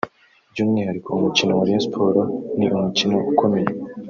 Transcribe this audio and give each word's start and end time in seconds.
By’umwihariko 0.51 1.09
umukino 1.11 1.51
wa 1.53 1.65
Rayon 1.67 1.83
Sports 1.85 2.29
ni 2.57 2.65
umukino 2.77 3.17
ukomeye 3.31 3.69